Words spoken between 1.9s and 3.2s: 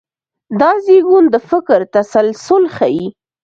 تسلسل ښيي.